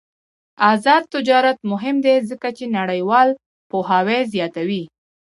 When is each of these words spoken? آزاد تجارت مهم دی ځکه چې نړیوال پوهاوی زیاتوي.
آزاد 0.71 1.03
تجارت 1.13 1.57
مهم 1.71 1.95
دی 2.05 2.15
ځکه 2.29 2.47
چې 2.57 2.73
نړیوال 2.77 3.29
پوهاوی 3.69 4.19
زیاتوي. 4.33 4.83